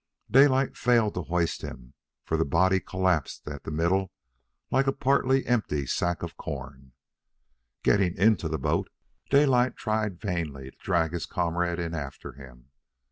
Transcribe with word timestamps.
Daylight 0.31 0.75
failed 0.75 1.13
to 1.13 1.21
hoist 1.21 1.61
him, 1.61 1.93
for 2.23 2.35
the 2.35 2.43
body 2.43 2.79
collapsed 2.79 3.47
at 3.47 3.65
the 3.65 3.69
middle 3.69 4.11
like 4.71 4.87
a 4.87 4.91
part 4.93 5.25
empty 5.45 5.85
sack 5.85 6.23
of 6.23 6.35
corn. 6.37 6.93
Getting 7.83 8.17
into 8.17 8.49
the 8.49 8.57
boat, 8.57 8.89
Daylight 9.29 9.77
tried 9.77 10.19
vainly 10.19 10.71
to 10.71 10.77
drag 10.79 11.13
his 11.13 11.27
comrade 11.27 11.77
in 11.77 11.93
after 11.93 12.31
him. 12.33 12.71